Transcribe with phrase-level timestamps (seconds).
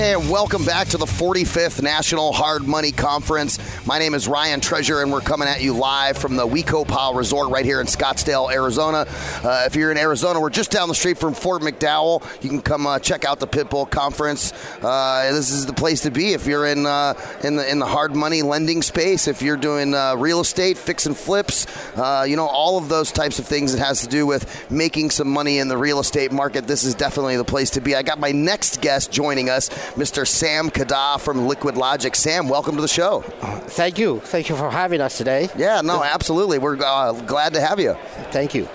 [0.00, 3.58] And welcome back to the 45th National Hard Money Conference.
[3.84, 7.50] My name is Ryan Treasure, and we're coming at you live from the We-Ko-Pa Resort
[7.50, 9.06] right here in Scottsdale, Arizona.
[9.42, 12.22] Uh, if you're in Arizona, we're just down the street from Fort McDowell.
[12.44, 14.52] You can come uh, check out the Pitbull Conference.
[14.80, 17.86] Uh, this is the place to be if you're in uh, in the in the
[17.86, 19.26] hard money lending space.
[19.26, 23.10] If you're doing uh, real estate, fix and flips, uh, you know all of those
[23.10, 26.30] types of things that has to do with making some money in the real estate
[26.30, 26.68] market.
[26.68, 27.96] This is definitely the place to be.
[27.96, 29.68] I got my next guest joining us.
[29.94, 30.26] Mr.
[30.26, 32.14] Sam Kuddah from Liquid Logic.
[32.14, 33.20] Sam, welcome to the show.
[33.20, 34.20] Thank you.
[34.20, 35.48] Thank you for having us today.
[35.56, 36.58] Yeah, no, absolutely.
[36.58, 37.94] We're uh, glad to have you.
[38.30, 38.68] Thank you.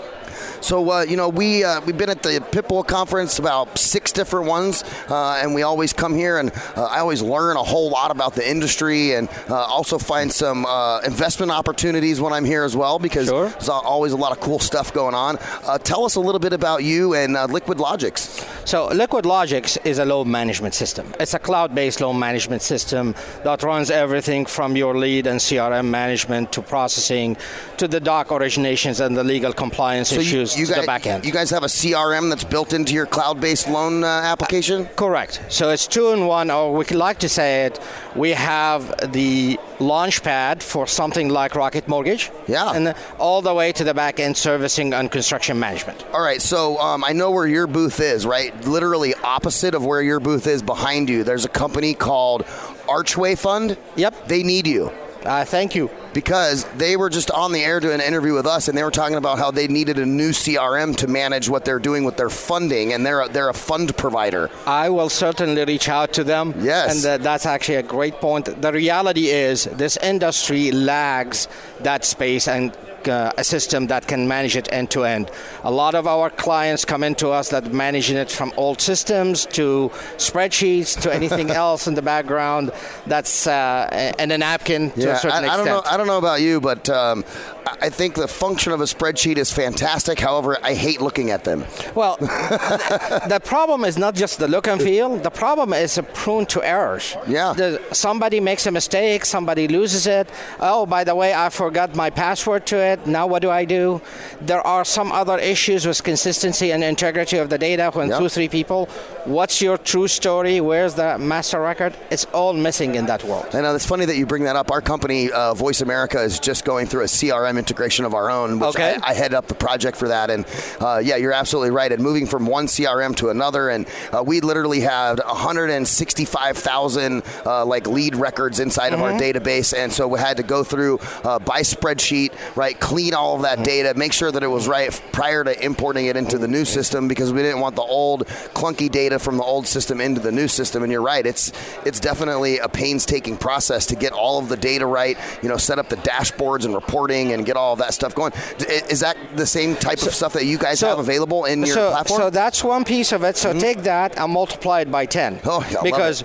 [0.62, 4.48] So uh, you know we uh, we've been at the Pitbull conference about six different
[4.48, 8.12] ones, uh, and we always come here and uh, I always learn a whole lot
[8.12, 12.78] about the industry and uh, also find some uh, investment opportunities when I'm here as
[12.78, 13.50] well because Sure.
[13.50, 15.38] there's always a lot of cool stuff going on.
[15.84, 18.44] tell us a little bit about you and Liquid Logics.
[18.66, 21.14] So, Liquid Logics is a loan management system.
[21.20, 25.90] It's a cloud based loan management system that runs everything from your lead and CRM
[25.90, 27.36] management to processing
[27.78, 31.26] to the doc originations and the legal compliance issues to guys, the back end.
[31.26, 34.86] You guys have a CRM that's built into your cloud-based loan uh, application?
[34.96, 35.42] Correct.
[35.50, 37.80] So it's two in one, or we could like to say it.
[38.16, 42.32] We have the launch pad for something like Rocket Mortgage.
[42.48, 42.72] Yeah.
[42.72, 46.06] And all the way to the back end servicing and construction management.
[46.14, 48.53] All right, so um, I know where your booth is, right?
[48.66, 51.24] Literally opposite of where your booth is behind you.
[51.24, 52.46] There's a company called
[52.88, 53.78] Archway Fund.
[53.96, 54.28] Yep.
[54.28, 54.92] They need you.
[55.26, 55.90] Uh, thank you.
[56.14, 58.92] Because they were just on the air doing an interview with us, and they were
[58.92, 62.30] talking about how they needed a new CRM to manage what they're doing with their
[62.30, 64.50] funding, and they're a, they're a fund provider.
[64.68, 66.54] I will certainly reach out to them.
[66.60, 66.98] Yes.
[66.98, 68.62] And uh, that's actually a great point.
[68.62, 71.48] The reality is, this industry lags
[71.80, 72.78] that space and
[73.08, 75.32] uh, a system that can manage it end to end.
[75.64, 79.90] A lot of our clients come into us that managing it from old systems to
[80.18, 82.72] spreadsheets to anything else in the background
[83.06, 85.82] that's uh, and a napkin to a certain I, I don't know.
[85.86, 87.24] I don't know about you, but um,
[87.66, 90.20] I think the function of a spreadsheet is fantastic.
[90.20, 91.66] However, I hate looking at them.
[91.96, 95.18] Well, the problem is not just the look and feel.
[95.18, 97.16] The problem is prone to errors.
[97.28, 97.54] Yeah.
[97.54, 99.26] The, somebody makes a mistake.
[99.26, 100.30] Somebody loses it.
[100.60, 103.08] Oh, by the way, I forgot my password to it.
[103.08, 104.02] Now what do I do?
[104.42, 108.20] There are some other issues with consistency and integrity of the data when Yep.
[108.20, 108.88] two, three people.
[109.26, 110.60] What's your true story?
[110.60, 111.96] Where's the master record?
[112.12, 113.48] It's all missing in that world.
[113.54, 114.70] I know it's funny that you bring that up.
[114.72, 118.60] Our company, uh, Voice America, is just going through a CRM integration of our own.
[118.60, 118.98] Which Okay.
[119.04, 120.46] I, I head up the project for that, and
[120.80, 121.92] uh, yeah, you're absolutely right.
[121.92, 127.88] And moving from one CRM to another, and uh, we literally had 165,000 uh, like
[127.88, 131.62] lead records inside of our database, and so we had to go through uh, by
[131.62, 135.64] spreadsheet, right, clean all of that data, make sure that it was right prior to
[135.64, 139.38] importing it into the new system because we didn't want the old clunky data from
[139.38, 140.84] the old system into the new system.
[140.84, 141.52] And you're right, it's
[141.86, 145.18] it's definitely a painstaking process to get all of the data right.
[145.42, 148.34] You know, set up the dashboards and reporting and get all of that stuff going.
[148.68, 151.92] Is that the same type of stuff that you guys have available in your so,
[151.92, 152.22] platform?
[152.22, 153.38] So that's one piece of it.
[153.38, 153.60] So mm-hmm.
[153.60, 155.42] take that and multiply it by 10.
[155.46, 156.24] Oh, yeah, because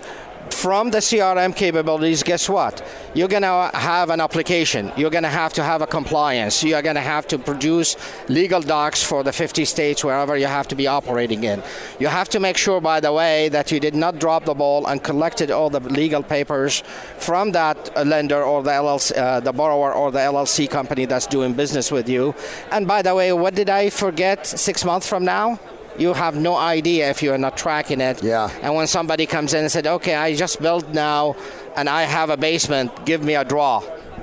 [0.54, 2.82] from the CRM capabilities, guess what?
[3.14, 4.92] You're going to have an application.
[4.96, 6.62] You're going to have to have a compliance.
[6.62, 7.96] You're going to have to produce
[8.28, 11.62] legal docs for the 50 states wherever you have to be operating in.
[11.98, 14.86] You have to make sure, by the way, that you did not drop the ball
[14.86, 16.82] and collected all the legal papers
[17.18, 21.52] from that lender or the LLC, uh, the borrower or the LLC company that's doing
[21.54, 22.34] business with you.
[22.70, 25.58] And by the way, what did I forget six months from now?
[25.98, 28.22] You have no idea if you're not tracking it.
[28.22, 28.50] Yeah.
[28.62, 31.34] And when somebody comes in and said, "Okay, I just built now,
[31.76, 33.04] and I have a basement.
[33.04, 33.82] Give me a draw."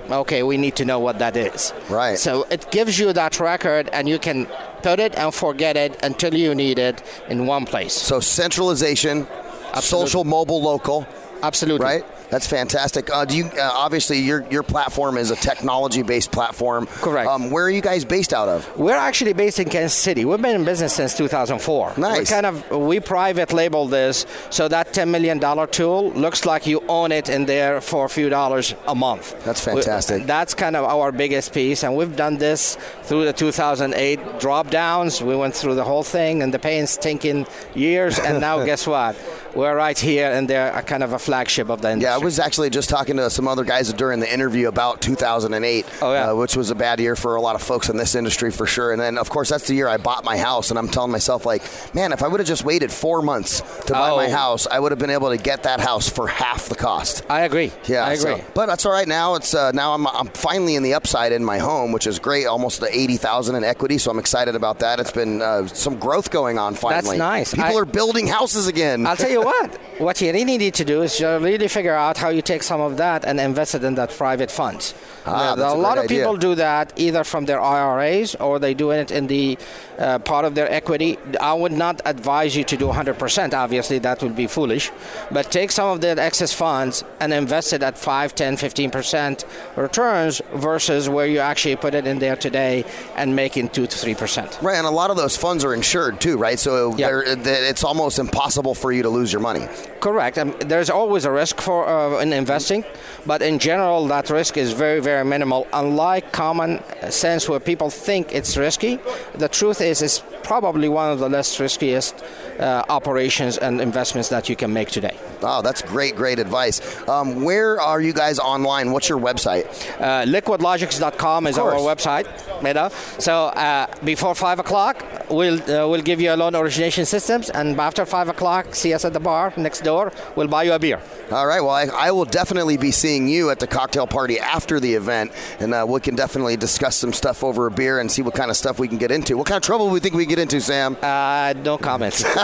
[0.10, 1.74] Okay, we need to know what that is.
[1.90, 2.18] Right.
[2.18, 4.48] So it gives you that record, and you can
[4.84, 7.94] put it and forget it until you need it in one place.
[7.94, 9.28] so centralization,
[9.74, 10.08] Absolutely.
[10.08, 11.08] social, mobile, local.
[11.42, 11.86] Absolutely.
[11.86, 12.04] Right.
[12.30, 13.10] That's fantastic.
[13.14, 16.88] Uh, do you uh, obviously your your platform is a technology based platform?
[16.88, 17.30] Correct.
[17.30, 18.78] Um, where are you guys based out of?
[18.78, 20.26] We're actually based in Kansas City.
[20.26, 21.94] We've been in business since 2004.
[21.98, 22.20] Nice.
[22.20, 26.66] We kind of we private label this so that 10 million dollar tool looks like
[26.68, 29.36] you own it in there for a few dollars a month.
[29.46, 30.22] That's fantastic.
[30.22, 34.70] We- that's kind of our biggest piece, and we've done this through the 2008 drop
[34.70, 35.22] downs.
[35.22, 39.16] We went through the whole thing and the pain stinking years, and now guess what?
[39.56, 42.10] We're right here, and they're a kind of a flagship of the industry.
[42.12, 45.86] Yeah, I was actually just talking to some other guys during the interview about 2008,
[46.02, 46.32] Oh, yeah.
[46.32, 48.66] uh, which was a bad year for a lot of folks in this industry for
[48.66, 48.92] sure.
[48.92, 51.46] And then, of course, that's the year I bought my house, and I'm telling myself,
[51.46, 51.64] like,
[51.96, 54.18] man, if I would have just waited four months to buy Oh.
[54.18, 57.24] my house, I would have been able to get that house for half the cost.
[57.30, 57.72] I agree.
[57.86, 58.38] Yeah, I agree.
[58.38, 59.08] so- but that's all right.
[59.08, 62.20] Now it's uh, now I'm, I'm finally in the upside in my home, which is
[62.20, 62.46] great.
[62.46, 65.00] Almost the eighty thousand in equity, so I'm excited about that.
[65.00, 67.18] It's been uh, some growth going on finally.
[67.18, 67.54] That's nice.
[67.54, 69.06] People I- are building houses again.
[69.08, 69.70] I'll tell you what.
[70.08, 72.82] What you really need to do is you really figure out how you take some
[72.82, 74.94] of that and invest it in that private funds.
[75.26, 76.18] Ah, a a lot of idea.
[76.18, 79.58] people do that either from their IRAs or they do it in the
[79.98, 81.18] uh, part of their equity.
[81.40, 83.54] I would not advise you to do 100%.
[83.54, 84.92] Obviously, that would be foolish.
[85.32, 89.46] But take some of that excess funds and invest it at 5, 10, 15%
[89.78, 92.84] returns versus where you actually put it in there today
[93.16, 94.62] and making 2 to 3%.
[94.62, 96.60] Right, and a lot of those funds are insured too, right?
[96.60, 97.22] So Yeah.
[97.26, 99.68] it's almost impossible for you to lose your money.
[100.00, 100.38] Correct.
[100.38, 102.84] Um, there's always a risk for uh, in investing,
[103.26, 105.68] but in general, that risk is very, very minimal.
[105.74, 109.00] Unlike common sense, where people think it's risky,
[109.44, 112.24] the truth is it's probably one of the less riskiest
[112.60, 115.18] uh, operations and investments that you can make today.
[115.42, 116.78] Oh, that's great, great advice.
[117.10, 118.92] Um, where are you guys online?
[118.92, 119.66] What's your website?
[120.00, 122.26] Uh, liquidlogics.com is our website.
[122.66, 122.90] You know?
[123.20, 127.80] So uh, before five o'clock, we'll uh, we'll give you a loan origination systems, and
[127.80, 130.12] after five o'clock, see us at the bar next door.
[130.36, 131.02] We'll buy you a beer.
[131.32, 131.62] All right.
[131.62, 135.32] Well, I, I will definitely be seeing you at the cocktail party after the event,
[135.60, 138.52] and uh, we can definitely discuss some stuff over a beer and see what kind
[138.52, 139.38] of stuff we can get into.
[139.38, 140.98] What kind of trouble we think we can get into, Sam?
[141.02, 142.24] Uh, no comments.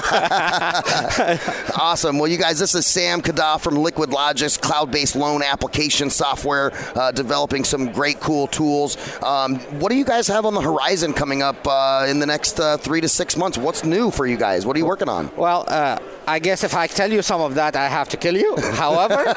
[1.77, 2.19] Awesome.
[2.19, 7.11] Well, you guys, this is Sam Kuddah from Liquid Logics, cloud-based loan application software, uh,
[7.11, 8.97] developing some great, cool tools.
[9.23, 12.59] Um, what do you guys have on the horizon coming up uh, in the next
[12.71, 13.57] uh, three to six months?
[13.57, 14.65] What's new for you guys?
[14.65, 15.31] What are you working on?
[15.35, 15.97] Well, uh,
[16.27, 18.55] I guess if I tell you some of that, I have to kill you.
[18.73, 19.21] However,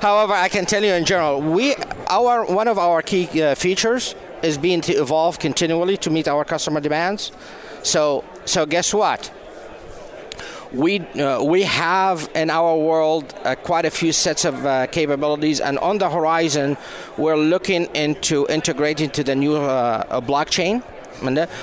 [0.00, 1.74] however, I can tell you in general, we
[2.08, 6.44] our one of our key uh, features is being to evolve continually to meet our
[6.44, 7.32] customer demands.
[7.82, 9.32] So, so guess what?
[10.72, 15.58] We uh, we have in our world uh, quite a few sets of uh, capabilities,
[15.60, 16.76] and on the horizon,
[17.18, 20.82] we're looking into integrating to the new uh, uh, blockchain.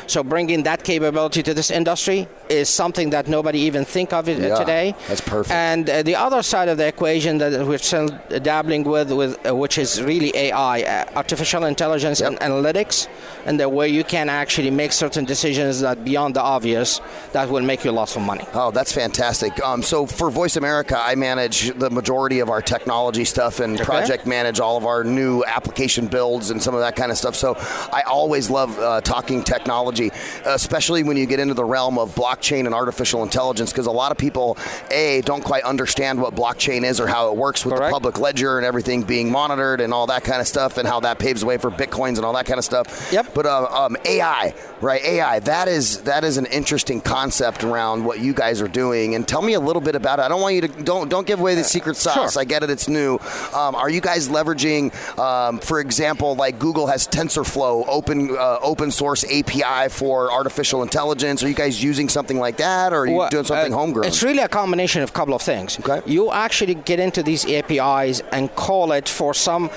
[0.08, 4.40] So bringing that capability to this industry is something that nobody even think of it
[4.40, 4.96] Yeah, today.
[5.08, 5.52] that's perfect.
[5.54, 8.10] And uh, the other side of the equation that we're still
[8.42, 12.30] dabbling with, with uh, which is really AI, uh, artificial intelligence Yep.
[12.30, 13.08] and analytics,
[13.46, 17.02] and the way you can actually make certain decisions that beyond the obvious
[17.34, 18.46] that will make you lots of money.
[18.54, 19.62] Oh, that's fantastic.
[19.64, 24.26] Um, so for Voice America, I manage the majority of our technology stuff and project
[24.26, 27.36] manage all of our new application builds and some of that kind of stuff.
[27.36, 27.56] So
[27.92, 30.12] I always love uh, talking technology,
[30.46, 34.12] especially when you get into the realm of blockchain and artificial intelligence, because a lot
[34.12, 34.58] of people,
[34.92, 38.58] A, don't quite understand what blockchain is or how it works with the public ledger
[38.58, 41.48] and everything being monitored and all that kind of stuff and how that paves the
[41.48, 43.10] way for bitcoins and all that kind of stuff.
[43.12, 43.34] Yep.
[43.34, 45.04] But uh, um, AI, right?
[45.04, 49.16] AI, that is that is an interesting concept around what you guys are doing.
[49.16, 50.24] And tell me a little bit about it.
[50.24, 52.34] I don't want you to don't don't give away the secret sauce.
[52.34, 52.42] Sure.
[52.42, 53.16] I get it; it's new.
[53.54, 58.92] Um, are you guys leveraging, um, for example, like Google has TensorFlow, open uh, open
[58.92, 61.44] source API for artificial intelligence?
[61.44, 64.08] Are you guys using something like that, or are you Well, doing something uh, homegrown?
[64.08, 65.80] It's really a combination of a couple of things.
[65.80, 66.02] Okay.
[66.06, 69.70] You actually get into these APIs and call it for some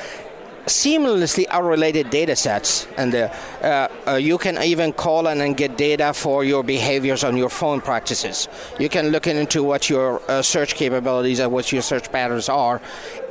[0.67, 5.77] seamlessly unrelated data sets and uh, uh, uh, you can even call in and get
[5.77, 8.49] data for your behaviors on your phone practices.
[8.79, 12.81] You can look into what your uh, search capabilities and what your search patterns are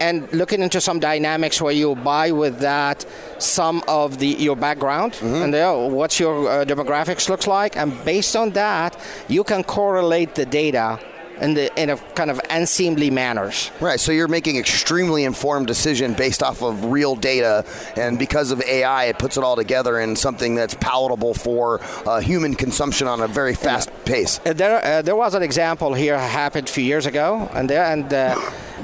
[0.01, 3.05] and looking into some dynamics where you buy with that
[3.37, 8.35] some of the your background and uh, what your uh, demographics looks like and based
[8.35, 10.99] on that you can correlate the data
[11.41, 16.13] in, the, in a kind of unseemly manners Right, so you're making extremely informed decision
[16.13, 17.65] based off of real data,
[17.95, 22.19] and because of AI, it puts it all together in something that's palatable for uh,
[22.19, 24.39] human consumption on a very fast pace.
[24.45, 27.85] Uh, There, uh, there was an example here happened a few years ago, and there
[27.85, 28.13] and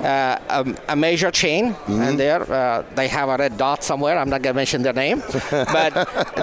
[0.02, 4.18] uh, uh, um, a major chain, and there uh, they have a red dot somewhere.
[4.18, 5.22] I'm not going to mention their name,
[5.52, 5.94] but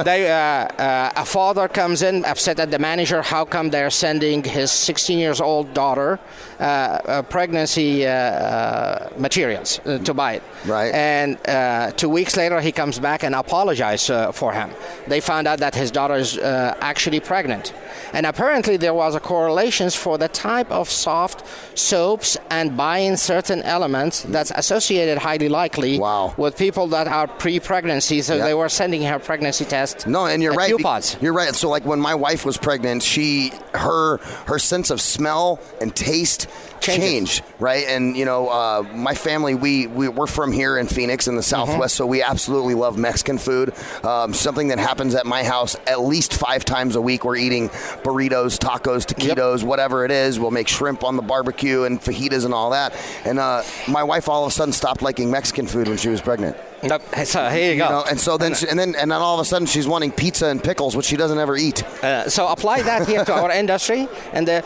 [0.04, 3.22] they, uh, uh, a father comes in upset at the manager.
[3.22, 6.18] How come they're sending his 16 years old daughter
[6.60, 10.42] uh, uh, pregnancy uh, uh, materials uh, to buy it?
[10.66, 10.92] Right.
[10.94, 14.70] And uh, two weeks later, he comes back and apologizes uh, for him.
[15.08, 17.72] They found out that his daughter is uh, actually pregnant.
[18.12, 21.44] And apparently, there was a correlation for the type of soft
[21.74, 26.34] soaps and buying certain certain elements that's associated highly likely Wow.
[26.36, 28.44] with people that are pre-pregnancy, so Yeah.
[28.44, 30.06] they were sending her pregnancy test.
[30.06, 30.70] No, and you're right.
[30.70, 31.16] Coupons.
[31.20, 31.54] You're right.
[31.54, 36.46] So like when my wife was pregnant, she her her sense of smell and taste
[36.80, 37.08] Changes.
[37.10, 37.86] changed, right?
[37.86, 41.42] And you know, uh, my family we, we we're from here in Phoenix in the
[41.42, 41.70] Mm-hmm.
[41.70, 43.72] Southwest, so we absolutely love Mexican food.
[44.04, 47.24] Um, something that happens at my house at least five times a week.
[47.24, 47.68] We're eating
[48.04, 50.38] burritos, tacos, taquitos, whatever it is.
[50.40, 52.94] We'll make shrimp on the barbecue and fajitas and all that.
[53.24, 56.20] And uh, my wife all of a sudden stopped liking Mexican food when she was
[56.20, 56.56] pregnant.
[56.82, 57.02] Nope.
[57.24, 57.84] So here you go.
[57.84, 59.86] You know, and so then, she, and then, and then all of a sudden, she's
[59.86, 61.84] wanting pizza and pickles, which she doesn't ever eat.
[62.02, 64.62] Uh, so apply that here to our industry, and uh,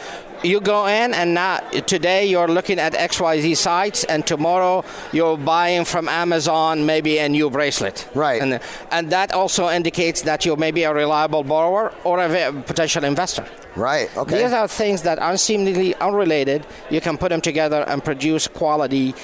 [0.47, 5.85] you go in, and now today you're looking at XYZ sites, and tomorrow you're buying
[5.85, 8.09] from Amazon maybe a new bracelet.
[8.15, 8.41] Right.
[8.41, 8.61] And,
[8.91, 13.47] and that also indicates that you may be a reliable borrower or a potential investor.
[13.75, 14.15] Right.
[14.17, 14.43] Okay.
[14.43, 16.67] These are things that are seemingly unrelated.
[16.91, 19.15] You can put them together and produce quality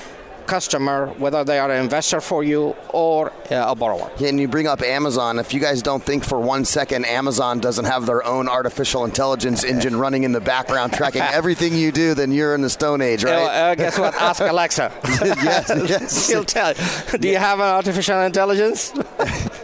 [0.57, 4.11] customer, whether they are an investor for you or uh, a borrower.
[4.19, 5.39] Yeah, and you bring up Amazon.
[5.39, 9.65] If you guys don't think for one second Amazon doesn't have their own artificial intelligence
[9.65, 13.25] engine running in the background, tracking everything you do, then you're in the Stone Age,
[13.25, 13.43] Uh, right?
[13.71, 14.15] uh, guess what?
[14.15, 14.93] Ask Alexa.
[15.25, 16.27] yes, yes.
[16.29, 16.71] She'll tell.
[16.75, 17.19] you.
[17.19, 18.93] Do you have an artificial intelligence?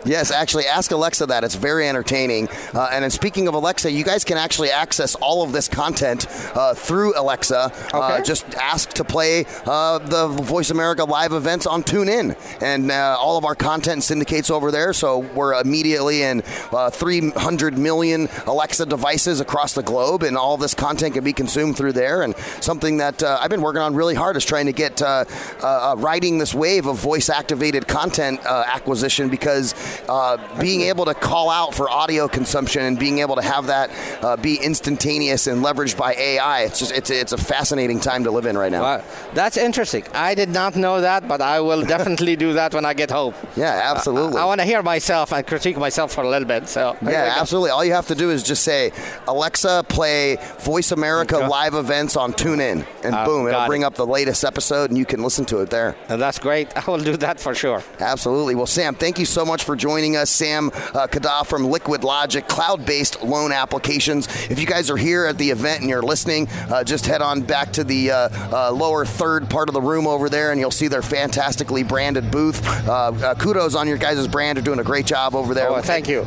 [0.05, 1.45] Yes, actually, ask Alexa that.
[1.45, 2.49] It's very entertaining.
[2.75, 6.26] Uh, and then speaking of Alexa, you guys can actually access all of this content
[6.55, 7.73] uh, through Alexa.
[7.93, 8.23] Uh, Okay.
[8.23, 13.37] just ask to play uh, the Voice America live events on TuneIn, and uh, all
[13.37, 14.93] of our content syndicates over there.
[14.93, 20.75] So we're immediately in uh, 300 million Alexa devices across the globe, and all this
[20.75, 22.23] content can be consumed through there.
[22.23, 25.25] And something that uh, I've been working on really hard is trying to get uh,
[25.62, 29.75] uh, uh, riding this wave of voice-activated content uh, acquisition because
[30.09, 33.90] uh, being able to call out for audio consumption and being able to have that
[34.23, 38.31] uh, be instantaneous and leveraged by AI, it's just it's it's a fascinating time to
[38.31, 38.83] live in right now.
[38.83, 40.05] Wow, that's interesting.
[40.14, 43.35] I did not know that, but I will definitely do that when I get home.
[43.57, 44.38] Yeah, absolutely.
[44.40, 46.69] I, want to hear myself and critique myself for a little bit.
[46.69, 47.71] So yeah, absolutely.
[47.71, 48.93] All you have to do is just say,
[49.26, 53.85] Alexa, play Voice America live events on TuneIn, and Uh, boom, it'll bring it.
[53.85, 55.97] up the latest episode, and you can listen to it there.
[56.09, 56.69] And that's great.
[56.76, 57.83] I will do that for sure.
[58.00, 58.55] Absolutely.
[58.55, 60.30] Well, Sam, thank you so much for joining us.
[60.30, 64.26] Sam uh, Kuddah from Liquid Logic, cloud based loan applications.
[64.50, 67.40] If you guys are here at the event and you're listening, uh, just head on
[67.42, 70.70] back to the uh, uh, lower third part of the room over there and you'll
[70.70, 72.66] see their fantastically branded booth.
[72.87, 74.56] Uh, uh, kudos on your guys' brand.
[74.56, 75.70] You're doing a great job over there.
[75.70, 76.26] Oh, thank you.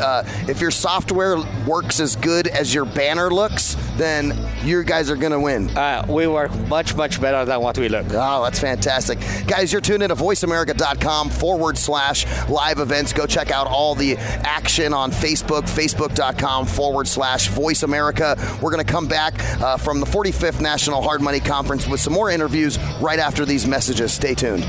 [0.00, 1.36] Uh, if your software
[1.66, 5.76] works as good as your banner looks, then you guys are going to win.
[5.76, 8.06] Uh, we work much, much better than what we look.
[8.10, 9.18] Oh, that's fantastic.
[9.46, 13.12] Guys, you're tuned in to voiceamerica.com forward slash live events.
[13.12, 18.36] Go check out all the action on Facebook, facebook.com forward slash voice America.
[18.62, 22.12] We're going to come back uh, from the 45th National Hard Money Conference with some
[22.12, 24.12] more interviews right after these messages.
[24.12, 24.64] Stay tuned.